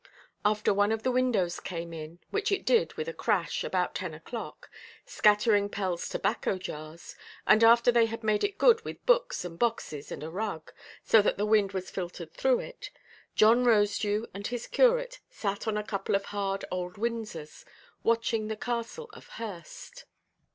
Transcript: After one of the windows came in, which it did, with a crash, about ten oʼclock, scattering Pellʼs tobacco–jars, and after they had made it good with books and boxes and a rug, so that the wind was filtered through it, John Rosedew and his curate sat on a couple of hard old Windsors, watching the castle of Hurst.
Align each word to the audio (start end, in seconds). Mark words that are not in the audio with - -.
After 0.43 0.73
one 0.73 0.91
of 0.91 1.03
the 1.03 1.11
windows 1.11 1.59
came 1.59 1.93
in, 1.93 2.17
which 2.31 2.51
it 2.51 2.65
did, 2.65 2.91
with 2.95 3.07
a 3.07 3.13
crash, 3.13 3.63
about 3.63 3.93
ten 3.93 4.19
oʼclock, 4.19 4.63
scattering 5.05 5.69
Pellʼs 5.69 6.09
tobacco–jars, 6.09 7.15
and 7.45 7.63
after 7.63 7.91
they 7.91 8.07
had 8.07 8.23
made 8.23 8.43
it 8.43 8.57
good 8.57 8.83
with 8.83 9.05
books 9.05 9.45
and 9.45 9.59
boxes 9.59 10.11
and 10.11 10.23
a 10.23 10.31
rug, 10.31 10.71
so 11.03 11.21
that 11.21 11.37
the 11.37 11.45
wind 11.45 11.73
was 11.73 11.91
filtered 11.91 12.33
through 12.33 12.61
it, 12.61 12.89
John 13.35 13.63
Rosedew 13.63 14.25
and 14.33 14.47
his 14.47 14.65
curate 14.65 15.19
sat 15.29 15.67
on 15.67 15.77
a 15.77 15.83
couple 15.83 16.15
of 16.15 16.25
hard 16.25 16.65
old 16.71 16.95
Windsors, 16.95 17.63
watching 18.01 18.47
the 18.47 18.57
castle 18.57 19.07
of 19.13 19.27
Hurst. 19.27 20.05